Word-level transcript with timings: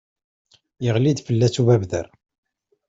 Iɣli-d 0.87 1.19
fell-as 1.27 1.55
ubabder. 1.61 2.05